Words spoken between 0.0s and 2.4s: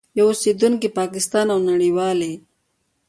یو اوسېدونکی پاکستان او نړیوالي